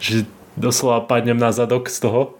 [0.00, 0.24] že
[0.56, 2.37] doslova padnem na zadok z toho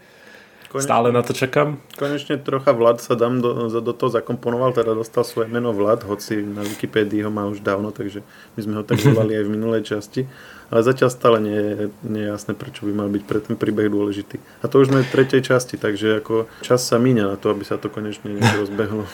[0.68, 1.81] Konečne, Stále na to čakám.
[1.96, 6.44] Konečne trocha Vlad sa dám do, do toho zakomponoval, teda dostal svoje meno Vlad, hoci
[6.44, 8.20] na Wikipédii ho má už dávno, takže
[8.52, 10.28] my sme ho tak volali aj v minulej časti.
[10.68, 13.88] Ale zatiaľ stále nie je, nie je jasné, prečo by mal byť pre ten príbeh
[13.88, 14.37] dôležitý.
[14.61, 17.64] A to už sme v tretej časti, takže ako čas sa míňa na to, aby
[17.64, 19.09] sa to konečne rozbehlo.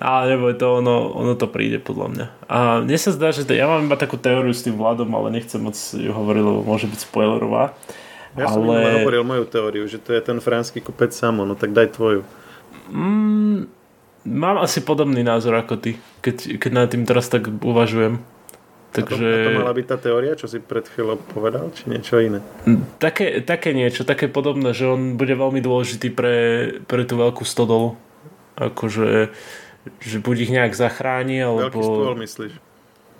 [0.00, 2.26] Ale neboj to, ono, ono to príde podľa mňa.
[2.48, 5.28] A mne sa zdá, že to, ja mám iba takú teóriu s tým Vladom, ale
[5.28, 7.76] nechcem moc ju hovoriť, lebo môže byť spoilerová.
[8.34, 8.54] Ja ale...
[8.54, 12.26] som hovoril moju teóriu, že to je ten franský kupec samo, no tak daj tvoju.
[12.90, 13.70] Mm,
[14.26, 18.18] mám asi podobný názor ako ty, keď, keď nad tým teraz tak uvažujem.
[18.94, 19.26] Takže...
[19.26, 22.18] A, to, a to mala byť tá teória, čo si pred chvíľou povedal, či niečo
[22.22, 22.42] iné?
[22.66, 26.36] Mm, také, také niečo, také podobné, že on bude veľmi dôležitý pre,
[26.86, 27.98] pre tú veľkú stodolu.
[28.54, 29.34] Akože
[30.00, 31.68] že buď ich nejak zachráni, alebo...
[31.68, 32.52] Veľký stôl myslíš?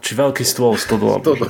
[0.04, 1.16] Či veľký stôl, stodola.
[1.24, 1.48] Stodol.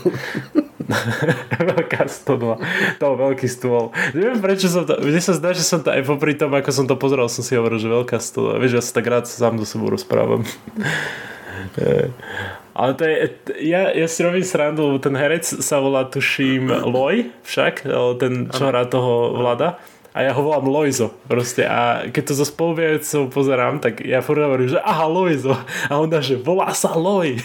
[1.75, 2.61] Veľká stodola.
[3.03, 3.91] To veľký stôl.
[4.15, 4.95] Neviem prečo som to...
[5.01, 7.59] Mne sa zdá, že som to aj popri tom, ako som to pozeral, som si
[7.59, 8.63] hovoril, že veľká stodola.
[8.63, 10.47] Vieš, ja sa tak rád sám do sebou rozprávam.
[12.75, 13.15] Ale to je,
[13.71, 17.87] ja, ja si robím srandu, lebo ten herec sa volá, tuším, Loy však,
[18.19, 19.79] ten, čo hrá toho vlada
[20.15, 21.67] a ja ho volám Loizo proste.
[21.67, 25.59] A keď to so spolubiajúcou pozerám, tak ja furt hovorím, že aha Loizo.
[25.91, 27.43] A on dá, že volá sa Loj.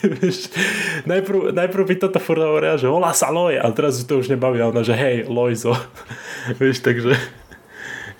[1.10, 3.58] Najprv, najprv by toto furt hovoria, že volá sa Loj.
[3.58, 5.74] A teraz to už nebaví, ona, že hej Loizo.
[6.62, 7.18] Vieš, takže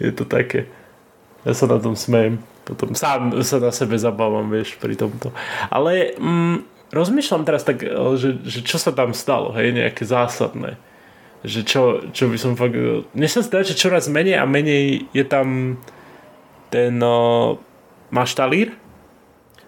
[0.02, 0.66] je to také.
[1.46, 2.42] Ja sa na tom smejem.
[2.66, 5.34] Potom sám sa na sebe zabávam, vieš, pri tomto.
[5.74, 7.82] Ale mm, rozmýšľam teraz tak,
[8.18, 10.78] že, že čo sa tam stalo, hej, nejaké zásadné
[11.44, 12.76] že čo, čo by som fakt...
[13.16, 15.80] Mne sa zdá, že čoraz menej a menej je tam
[16.68, 17.56] ten uh,
[18.12, 18.76] maštalír.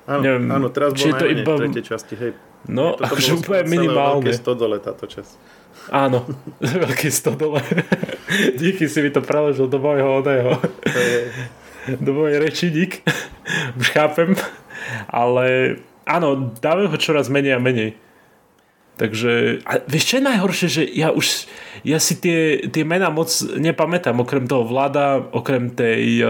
[0.09, 1.53] Áno, Neviem, áno teraz bol to iba...
[1.55, 2.33] v tretej časti, hej.
[2.69, 4.29] No, akože úplne minimálne.
[4.29, 5.33] Veľké stodole táto časť.
[5.89, 6.27] Áno,
[6.85, 7.63] veľké stodole.
[8.61, 10.59] Díky si mi to preložil do mojho oného.
[12.05, 13.01] do môj rečník.
[13.79, 14.37] Už chápem.
[15.09, 17.97] Ale áno, dávajú ho čoraz menej a menej.
[18.99, 21.49] Takže, a vieš čo je najhoršie, že ja už,
[21.81, 26.21] ja si tie, tie mená moc nepamätám, okrem toho vláda, okrem tej,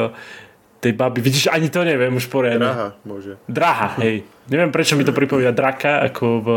[0.80, 2.72] tej baby, vidíš, ani to neviem už poriadne.
[2.72, 3.34] Draha, môže.
[3.52, 4.24] Draha, hej.
[4.48, 6.48] Neviem, prečo mi to pripomína Draka, ako v,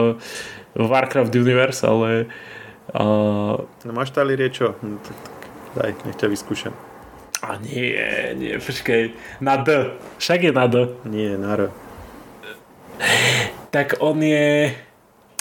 [0.79, 2.31] v Warcraft Universe, ale...
[2.95, 3.59] Uh...
[3.83, 4.79] No máš tali riečo?
[4.87, 6.75] No, tak, tak, daj, nech ťa vyskúšam.
[7.43, 7.93] A nie,
[8.39, 9.13] nie, počkej.
[9.43, 9.93] Na D.
[10.17, 10.95] Však je na D.
[11.05, 11.63] Nie, na R.
[13.69, 14.73] Tak on je...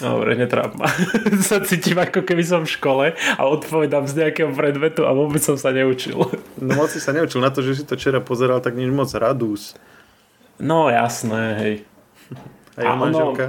[0.04, 0.92] Dobre, netráp ma.
[1.48, 5.56] sa cítim ako keby som v škole a odpovedám z nejakého predmetu a vôbec som
[5.56, 6.28] sa neučil.
[6.60, 7.40] no moc si sa neučil.
[7.40, 9.80] Na to, že si to včera pozeral, tak nič moc radús.
[10.60, 11.76] No jasné, hej.
[12.76, 13.46] A jeho manželka?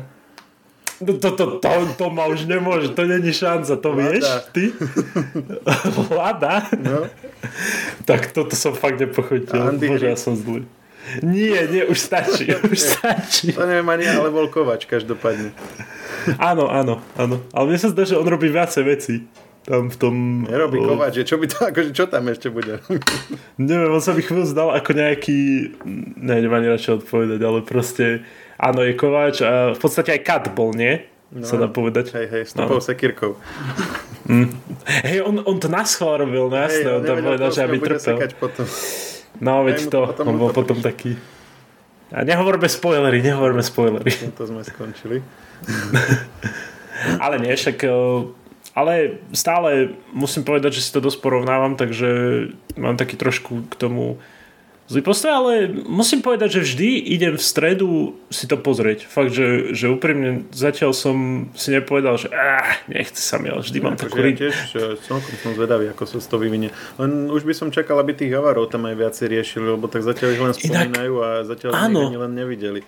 [1.02, 4.06] No to, to, to, to ma už nemôže, to není šanca, to Vláda.
[4.14, 4.64] vieš ty?
[6.14, 6.70] Vláda?
[6.78, 7.10] No.
[8.06, 9.74] Tak toto som fakt nepochotil.
[9.74, 10.62] Bože, ja som zlý.
[11.20, 13.52] Nie, nie, už stačí, už stačí.
[13.52, 15.52] To neviem ani, ale bol Kovač každopádne.
[16.40, 17.36] áno, áno, áno.
[17.52, 19.14] Ale mne sa zdá, že on robí viacej veci.
[19.64, 20.14] Tam v tom...
[20.44, 20.92] Nerobí o...
[20.92, 22.84] Kovač, čo, by to, akože, čo tam ešte bude?
[23.56, 25.38] Neviem, on sa mi chvíľu zdal ako nejaký...
[26.20, 28.28] Ne, nemá ani radšej odpovedať, ale proste...
[28.60, 31.00] Áno, je Kovač a v podstate aj Kat bol, nie?
[31.34, 32.12] No, sa dá povedať.
[32.14, 33.40] Hej, hej, s tou sekírkou.
[34.28, 34.54] Mm.
[35.02, 38.16] Hej, on, on to nás robil, no jasné, hej, on tam povedal, že aby trpel.
[38.38, 38.66] Potom.
[39.42, 41.18] No, veď to, on bol potom taký...
[42.14, 44.14] A nehovorme spoilery, nehovorme spoilery.
[44.38, 45.24] To sme skončili.
[47.24, 47.82] ale nie, však...
[47.82, 48.20] Eh,
[48.74, 52.10] ale stále musím povedať, že si to dosť porovnávam, takže
[52.74, 54.18] mám taký trošku k tomu
[54.84, 55.52] zlý postoj, ale
[55.88, 57.90] musím povedať, že vždy idem v stredu
[58.28, 59.08] si to pozrieť.
[59.08, 63.78] Fakt, že, že úprimne zatiaľ som si nepovedal, že ah, nechce sa mi, ale vždy
[63.80, 64.20] mám takú...
[64.20, 64.76] Ja tiež
[65.08, 66.68] celkom som zvedavý, ako sa to vyvinie.
[67.00, 70.28] Len už by som čakal, aby tých avarov tam aj viacej riešili, lebo tak zatiaľ
[70.36, 72.80] ich len spomínajú a zatiaľ áno, ich len nevideli.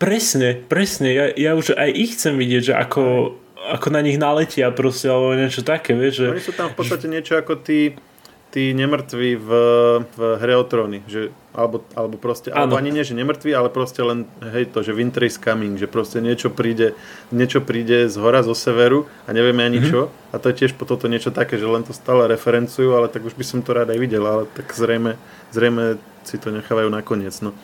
[0.00, 1.12] Presne, presne.
[1.12, 3.36] Ja, ja už aj ich chcem vidieť, že ako,
[3.78, 6.24] ako na nich naletia proste, alebo niečo také, vieš.
[6.24, 7.96] Že, Oni sú tam v podstate niečo ako tí tí
[8.54, 9.50] nemrtví v,
[10.14, 12.70] v hre o tróny, že, alebo, alebo proste, ano.
[12.70, 15.90] alebo ani nie, že nemrtví, ale proste len, hej to, že winter is coming, že
[15.90, 16.94] proste niečo príde,
[17.34, 19.90] niečo príde z hora, zo severu a nevieme ani mm-hmm.
[19.90, 23.06] čo a to je tiež po toto niečo také, že len to stále referencujú, ale
[23.06, 25.14] tak už by som to rád aj videl, ale tak zrejme,
[25.54, 27.54] zrejme si to nechávajú nakoniec, no.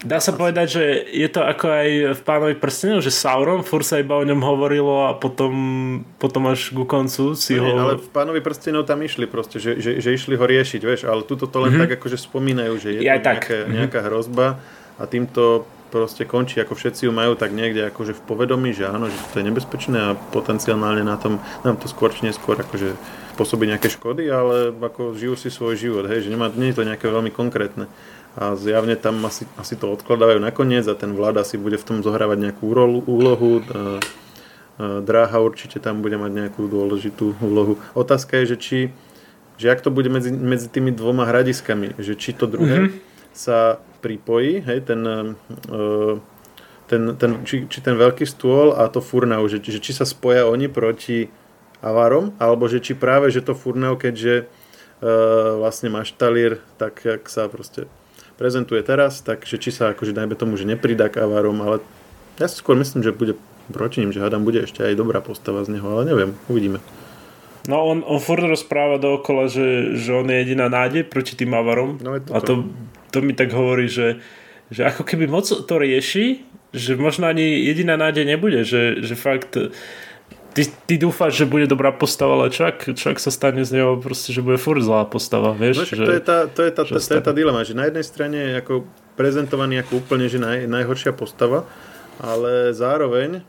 [0.00, 4.00] Dá sa povedať, že je to ako aj v Pánovi prstenov, že Sauron, fur sa
[4.00, 5.52] iba o ňom hovorilo a potom,
[6.16, 7.68] potom až ku koncu si no, ho...
[7.68, 11.00] Nie, ale v Pánovi prstenov tam išli proste, že, že, že išli ho riešiť, vieš,
[11.04, 11.82] ale tuto to len mm-hmm.
[11.84, 13.44] tak akože spomínajú, že je ja, to tak.
[13.44, 13.76] Nejaká, mm-hmm.
[13.76, 14.46] nejaká hrozba
[14.96, 19.10] a týmto proste končí, ako všetci ju majú tak niekde akože v povedomí, že áno,
[19.10, 22.94] že to je nebezpečné a potenciálne na tom, nám to skôr či neskôr akože
[23.34, 26.88] spôsobí nejaké škody, ale ako žijú si svoj život, hej, že nemá, nie je to
[26.88, 27.90] nejaké veľmi konkrétne
[28.38, 31.98] a zjavne tam asi, asi to odkladávajú nakoniec a ten vláda si bude v tom
[32.04, 32.70] zohrávať nejakú
[33.06, 33.64] úlohu.
[34.80, 37.76] Dráha určite tam bude mať nejakú dôležitú úlohu.
[37.92, 38.78] Otázka je, že či
[39.60, 42.96] že ak to bude medzi, medzi tými dvoma hradiskami, že či to druhé mm-hmm.
[43.36, 46.16] sa pripojí, hej, ten, uh,
[46.88, 50.48] ten, ten, či, či ten veľký stôl a to furnau, že, že či sa spoja
[50.48, 51.28] oni proti
[51.84, 57.44] Avarom, alebo že či práve, že to furnau, keďže uh, vlastne maštalír, tak jak sa
[57.52, 57.84] proste
[58.40, 61.84] prezentuje teraz, takže či sa akože dajme tomu, že nepridá k Avarom, ale
[62.40, 63.36] ja si skôr myslím, že bude
[63.68, 66.80] proti ním, že hádam bude ešte aj dobrá postava z neho, ale neviem, uvidíme.
[67.68, 72.00] No on, on furt rozpráva dookola, že, že on je jediná nádej proti tým Avarom
[72.00, 72.64] no, to a to,
[73.12, 74.24] to mi tak hovorí, že,
[74.72, 76.40] že ako keby moc to rieši,
[76.72, 79.60] že možno ani jediná nádej nebude, že, že fakt
[80.54, 84.34] ty, ty dúfaš, že bude dobrá postava, ale čak, čak sa stane z neho proste,
[84.34, 85.82] že bude furt zlá postava, vieš?
[85.82, 87.86] No, že, to, je tá, to, je tá, to, to je tá dilema, že na
[87.86, 88.74] jednej strane je ako
[89.14, 91.68] prezentovaný ako úplne že naj, najhoršia postava,
[92.20, 93.44] ale zároveň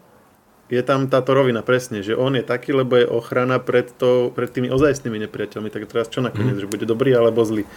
[0.71, 4.47] je tam táto rovina presne, že on je taký, lebo je ochrana pred, to, pred
[4.47, 6.63] tými ozajstnými nepriateľmi, tak teraz čo nakoniec, mm.
[6.63, 7.67] že bude dobrý alebo zlý.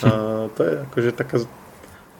[0.00, 1.44] A to je akože taká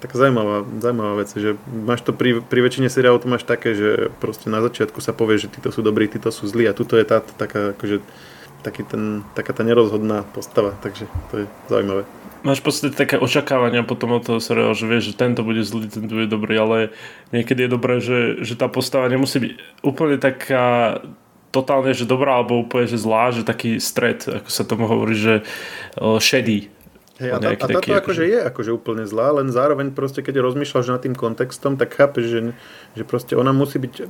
[0.00, 4.08] taká zaujímavá, zaujímavá vec, že máš to pri, pri väčšine seriálov to máš také, že
[4.18, 7.04] proste na začiatku sa povie, že títo sú dobrí, títo sú zlí a tuto je
[7.04, 8.00] tá taká, akože,
[8.64, 12.08] taký ten, taká tá nerozhodná postava, takže to je zaujímavé.
[12.40, 15.92] Máš v podstate také očakávania potom od toho seriálu, že vieš, že tento bude zlý,
[15.92, 16.76] tento bude dobrý, ale
[17.36, 19.52] niekedy je dobré, že, že tá postava nemusí byť
[19.84, 20.96] úplne taká
[21.52, 25.34] totálne, že dobrá, alebo úplne, že zlá, že taký stred, ako sa tomu hovorí, že
[26.00, 26.72] šedý,
[27.20, 30.86] Hej, a, tá, a táto akože je akože úplne zlá, len zároveň proste, keď rozmýšľaš
[30.88, 32.40] nad tým kontextom, tak chápeš, že,
[32.96, 34.08] že proste ona musí byť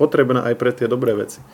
[0.00, 1.44] potrebná aj pre tie dobré veci.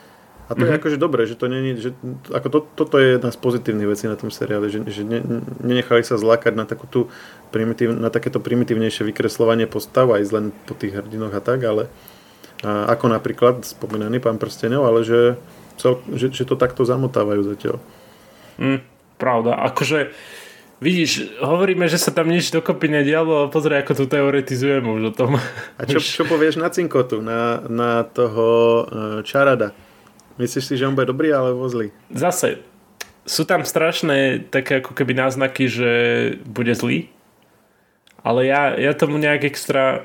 [0.51, 0.69] A to mm-hmm.
[0.69, 0.81] je mhm.
[0.83, 1.91] akože dobré, že to není, že
[2.31, 5.23] ako to, toto je jedna z pozitívnych vecí na tom seriále, že, že ne,
[5.63, 7.01] nenechali sa zlákať na, takú tú
[7.55, 11.91] primitív, na takéto primitívnejšie vykreslovanie postav aj len po tých hrdinoch a tak, ale
[12.63, 15.35] a ako napríklad spomínaný pán Prstenov, ale že,
[16.15, 17.83] že, že to takto zamotávajú zatiaľ.
[18.55, 18.87] Mm,
[19.19, 20.15] pravda, akože
[20.83, 25.13] Vidíš, hovoríme, že sa tam nič dokopy nedialo a pozri, ako tu teoretizujeme už o
[25.15, 25.39] tom.
[25.79, 28.47] A čo, čo povieš na Cinkotu, na, na toho
[28.83, 29.71] uh, Čarada?
[30.43, 31.95] Myslíš si, že on bude dobrý alebo zlý?
[32.11, 32.67] Zase,
[33.23, 35.91] sú tam strašné také ako keby náznaky, že
[36.51, 37.07] bude zlý.
[38.27, 40.03] Ale ja, ja tomu nejak extra...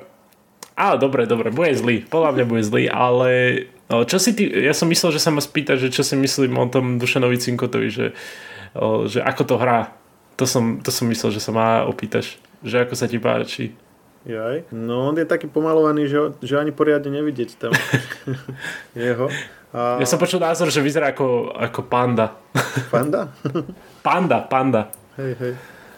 [0.78, 2.06] Á, dobre, dobre, bude zlý.
[2.06, 4.46] Podľa mňa bude zlý, ale no, čo si ty...
[4.46, 7.90] Ja som myslel, že sa ma spýta, že čo si myslím o tom Dušanovi Cinkotovi,
[7.90, 8.14] že,
[9.10, 9.98] že ako to hrá
[10.38, 13.74] to som, to som myslel, že sa ma opýtaš, že ako sa ti páči.
[14.28, 14.70] Jaj.
[14.76, 17.72] No on je taký pomalovaný, že, že ani poriadne nevidieť tam
[18.96, 19.32] jeho.
[19.74, 20.00] A...
[20.00, 22.38] Ja som počul názor, že vyzerá ako, ako panda.
[22.94, 23.34] Panda?
[24.08, 24.82] panda, panda.
[25.18, 25.54] Hej, hej.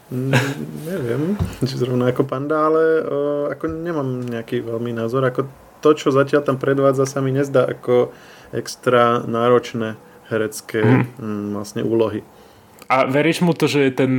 [0.10, 0.34] Mm,
[0.90, 1.24] neviem,
[1.62, 5.22] či zrovna ako panda, ale uh, ako nemám nejaký veľmi názor.
[5.22, 5.46] Ako
[5.86, 8.10] to, čo zatiaľ tam predvádza, sa mi nezdá ako
[8.50, 11.06] extra náročné herecké mm.
[11.22, 12.26] Mm, vlastne úlohy.
[12.90, 14.12] A veríš mu to, že je ten,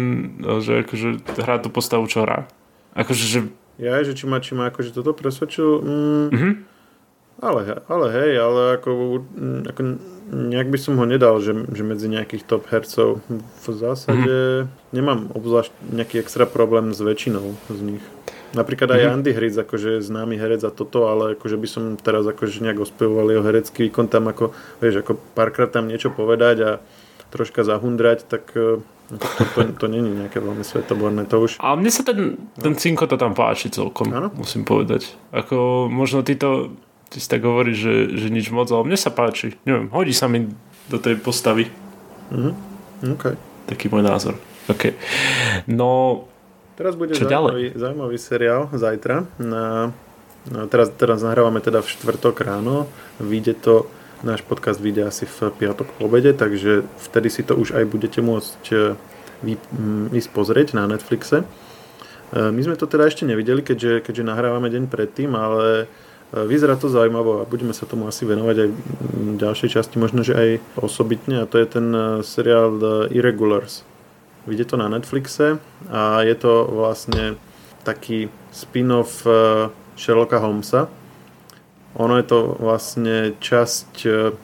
[0.62, 2.46] že akože hrá tú postavu, čo hrá?
[2.94, 3.38] Akože, že...
[3.82, 6.52] Ja, že či ma, či ma akože toto presvedčil, mm, mm-hmm.
[7.42, 8.90] ale, ale hej, ale ako,
[9.26, 9.80] mm, ako
[10.30, 14.30] nejak by som ho nedal, že, že medzi nejakých top hercov v zásade
[14.62, 14.94] mm-hmm.
[14.94, 18.04] nemám obzvlášť nejaký extra problém s väčšinou z nich.
[18.54, 19.14] Napríklad aj mm-hmm.
[19.18, 23.30] Andy Hric, akože známy herec a toto, ale akože by som teraz akože nejak ospevoval
[23.34, 26.70] jeho herecký výkon tam ako, vieš, ako párkrát tam niečo povedať a
[27.30, 31.26] troška zahundrať, tak e, to, to, to, to není nejaké veľmi svetoborné.
[31.30, 31.58] To už...
[31.58, 34.28] A mne sa ten, ten cinko to tam páči celkom, ano?
[34.34, 35.10] musím povedať.
[35.34, 36.74] Ako možno ty to,
[37.10, 39.58] ty si tak hovoríš, že, že nič moc, ale mne sa páči.
[39.66, 40.46] Neviem, hodí sa mi
[40.90, 41.70] do tej postavy.
[42.30, 42.52] Mhm.
[43.16, 43.34] Okay.
[43.66, 44.34] Taký môj názor.
[44.68, 44.94] OK.
[45.66, 46.22] No,
[46.80, 47.80] Teraz bude čo zaujímavý, ďalej?
[47.80, 49.28] zaujímavý seriál zajtra.
[49.36, 49.92] Na,
[50.48, 52.88] na, teraz, teraz nahrávame teda v štvrtok ráno.
[53.20, 53.74] Vyjde to
[54.20, 58.20] Náš podcast vyjde asi v piatok po obede, takže vtedy si to už aj budete
[58.20, 58.76] môcť e,
[59.40, 59.56] vy,
[60.12, 61.40] ísť pozrieť na Netflixe.
[61.40, 61.44] E,
[62.36, 65.88] my sme to teda ešte nevideli, keďže, keďže nahrávame deň predtým, ale
[66.36, 70.20] e, vyzerá to zaujímavo a budeme sa tomu asi venovať aj v ďalšej časti, možno
[70.20, 71.86] že aj osobitne a to je ten
[72.20, 73.88] seriál The Irregulars.
[74.44, 75.56] Vidie to na Netflixe
[75.88, 77.40] a je to vlastne
[77.88, 79.24] taký spin-off
[79.96, 80.92] Sherlocka Holmesa,
[81.94, 84.34] ono je to vlastne časť, e,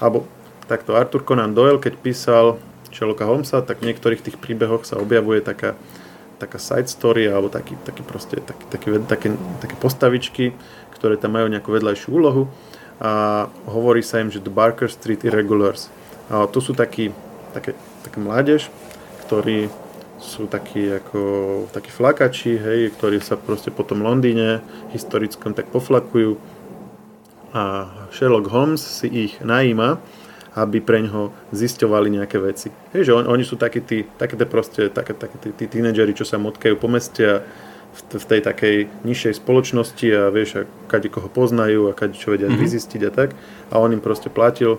[0.00, 0.24] alebo
[0.70, 2.46] takto Arthur Conan Doyle, keď písal
[2.90, 5.76] Sherlocka Holmesa, tak v niektorých tých príbehoch sa objavuje taká,
[6.40, 9.28] taká side story, alebo taký, taký proste, taký, taký, také,
[9.60, 10.56] také postavičky,
[10.96, 12.48] ktoré tam majú nejakú vedľajšiu úlohu
[12.96, 15.92] a hovorí sa im, že The Barker Street Irregulars.
[16.32, 17.12] A to sú takí,
[17.52, 18.72] také, také mládež,
[19.28, 19.68] ktorí
[20.16, 21.20] sú takí ako
[21.76, 24.64] takí flakači, hej, ktorí sa proste po tom Londýne
[24.96, 26.40] historickom tak poflakujú
[27.56, 29.96] a Sherlock Holmes si ich najíma,
[30.56, 32.68] aby pre ňoho zisťovali nejaké veci.
[32.92, 36.28] Hej, že on, oni sú takí tí, také proste, také, také tí, tí tínedžeri, čo
[36.28, 37.36] sa motkajú po meste a
[37.96, 38.76] v, v tej takej
[39.08, 42.60] nižšej spoločnosti a vieš, a kade koho poznajú a kade čo vedia mm-hmm.
[42.60, 43.32] vyzistiť a tak.
[43.72, 44.76] A on im proste platil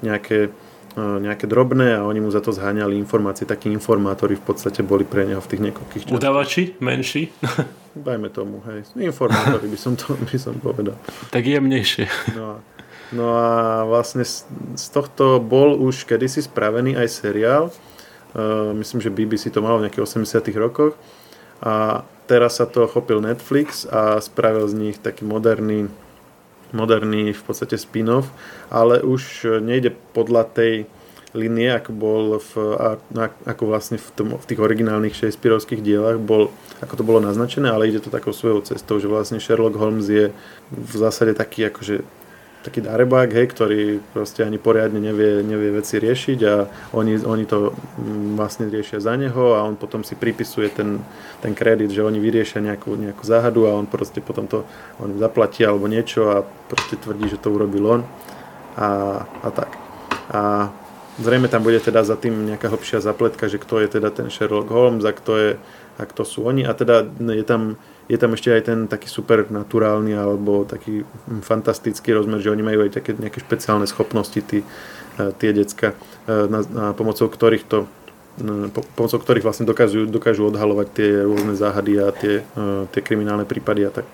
[0.00, 0.48] nejaké,
[0.94, 3.42] nejaké drobné a oni mu za to zháňali informácie.
[3.42, 6.18] Takí informátori v podstate boli pre neho v tých niekoľkých časoch.
[6.18, 6.62] Udavači?
[6.78, 7.34] Menší?
[7.94, 10.98] dajme tomu, hej, informátori by som to by som povedal.
[11.30, 12.10] Tak jemnejšie.
[12.34, 12.56] No a,
[13.14, 13.50] no a
[13.86, 19.62] vlastne z, z tohto bol už kedysi spravený aj seriál, uh, myslím, že BBC to
[19.62, 20.98] malo v nejakých 80 rokoch
[21.62, 25.86] a teraz sa to chopil Netflix a spravil z nich taký moderný
[26.74, 28.28] moderný v podstate spin-off,
[28.68, 30.74] ale už nejde podľa tej
[31.34, 32.52] linie, ako bol v,
[33.42, 37.90] ako vlastne v, tom, v tých originálnych Shakespeareovských dielach bol, ako to bolo naznačené, ale
[37.90, 40.30] ide to takou svojou cestou, že vlastne Sherlock Holmes je
[40.70, 42.06] v zásade taký akože
[42.64, 43.80] taký darebák, hej, ktorý
[44.16, 46.54] proste ani poriadne nevie, nevie veci riešiť a
[46.96, 51.04] oni, oni to mm, vlastne riešia za neho a on potom si pripisuje ten,
[51.44, 54.64] ten kredit, že oni vyriešia nejakú, nejakú záhadu a on proste potom to
[54.96, 58.00] on zaplatí alebo niečo a proste tvrdí, že to urobil on
[58.80, 58.88] a,
[59.44, 59.70] a tak.
[60.32, 60.72] A
[61.14, 64.66] Zrejme tam bude teda za tým nejaká hlbšia zapletka, že kto je teda ten Sherlock
[64.66, 65.50] Holmes a kto, je,
[65.94, 66.66] a kto sú oni.
[66.66, 71.08] A teda je tam, je tam ešte aj ten taký super naturálny alebo taký
[71.40, 75.96] fantastický rozmer, že oni majú aj také nejaké špeciálne schopnosti tí, e, tie decka,
[76.28, 77.88] e, na, na pomocou ktorých to
[78.44, 82.44] e, po, pomocou ktorých vlastne dokážu, dokážu odhalovať tie rôzne záhady a tie,
[82.92, 84.04] tie kriminálne prípady a tak.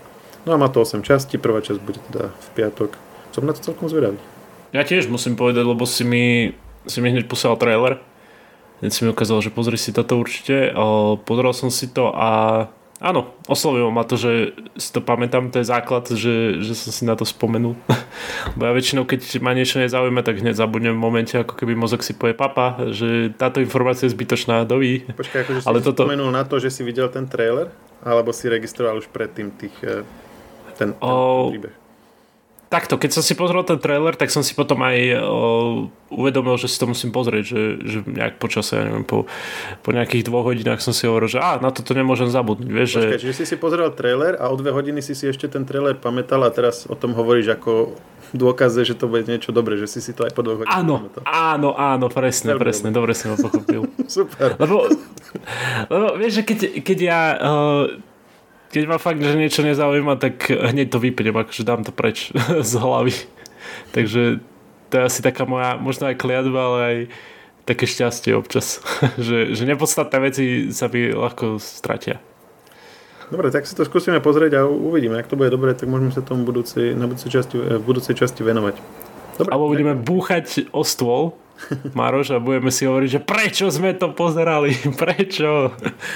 [0.47, 2.95] No a má to 8 častí, prvá časť bude teda v piatok.
[3.35, 4.23] Som na to celkom zvedavý.
[4.71, 6.55] Ja tiež musím povedať, lebo si mi,
[6.87, 7.99] si mi hneď poslal trailer.
[8.81, 10.73] Hneď si mi ukázal, že pozri si toto určite.
[11.29, 12.71] Pozeral som si to a
[13.01, 17.03] áno, oslovilo ma to, že si to pamätám, to je základ, že, že som si
[17.09, 17.75] na to spomenul.
[18.57, 22.05] Bo ja väčšinou, keď ma niečo nezaujíma, tak hneď zabudnem v momente, ako keby mozog
[22.05, 25.09] si povie papa, že táto informácia je zbytočná, doví.
[25.17, 26.05] Počkaj, akože Ale si toto...
[26.05, 27.73] spomenul na to, že si videl ten trailer?
[28.05, 30.05] Alebo si registroval už predtým tých, eh,
[30.77, 31.49] ten, ten o...
[31.53, 31.80] príbeh?
[32.71, 36.71] Takto, keď som si pozrel ten trailer, tak som si potom aj o, uvedomil, že
[36.71, 39.27] si to musím pozrieť, že, že nejak počase, ja neviem, po,
[39.83, 43.19] po nejakých dvoch hodinách som si hovoril, že á, na toto nemôžem zabudnúť, vieš, Počkaj,
[43.19, 43.23] že...
[43.27, 46.47] čiže si si pozrel trailer a o dve hodiny si si ešte ten trailer pamätal
[46.47, 47.99] a teraz o tom hovoríš ako
[48.31, 50.95] dôkaze, že to bude niečo dobré, že si si to aj po dvoch hodinách Áno,
[51.03, 51.23] pamätal.
[51.27, 53.83] áno, áno, presne, Veľmi presne, dobre som ho pochopil.
[54.07, 54.55] Super.
[54.63, 54.87] Lebo,
[55.91, 58.10] lebo vieš, že keď, keď ja uh,
[58.71, 62.31] keď ma fakt, že niečo nezaujíma, tak hneď to vypnem, akože dám to preč
[62.71, 63.15] z hlavy.
[63.91, 64.39] Takže
[64.91, 66.97] to je asi taká moja, možno aj kliatba, ale aj
[67.67, 68.83] také šťastie občas,
[69.27, 72.23] že, že nepodstatné veci sa mi ľahko stratia.
[73.31, 75.15] Dobre, tak si to skúsime pozrieť a uvidíme.
[75.15, 78.43] Ak to bude dobre, tak môžeme sa tomu budúcej, na budúcej časti, v budúcej časti
[78.43, 78.75] venovať.
[79.39, 81.39] Dobre, Alebo budeme búchať o stôl
[81.95, 85.75] Maroš a budeme si hovoriť, že prečo sme to pozerali, prečo?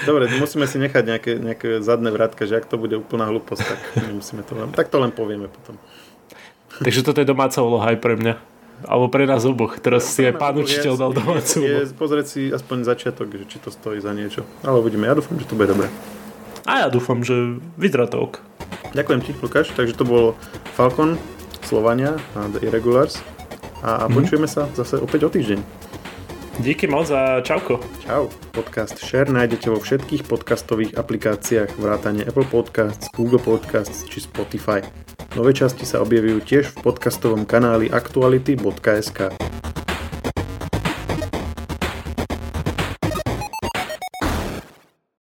[0.09, 3.81] Dobre, musíme si nechať nejaké, nejaké zadné vrátka, že ak to bude úplná hlúposť, tak
[4.09, 5.79] nemusíme to len, tak to len povieme potom.
[6.83, 8.35] Takže toto je domáca úloha aj pre mňa.
[8.85, 9.79] Alebo pre nás oboch.
[9.79, 11.95] Teraz si aj pán učiteľ dal domácu úlohu.
[11.95, 14.43] pozrieť si aspoň začiatok, že či to stojí za niečo.
[14.67, 15.07] Ale uvidíme.
[15.07, 15.87] Ja dúfam, že to bude dobré.
[16.67, 18.43] A ja dúfam, že vydra to ok.
[18.99, 19.71] Ďakujem ti, Lukáš.
[19.79, 20.29] Takže to bolo
[20.75, 21.15] Falcon,
[21.63, 23.23] Slovania a The Irregulars
[23.85, 24.17] a mm-hmm.
[24.17, 25.61] počujeme sa zase opäť o týždeň.
[26.55, 27.83] Díky moc a čauko.
[28.07, 28.31] Čau.
[28.55, 34.79] Podcast Share nájdete vo všetkých podcastových aplikáciách vrátane Apple Podcasts, Google Podcasts či Spotify.
[35.35, 39.35] Nové časti sa objavujú tiež v podcastovom kanáli aktuality.sk.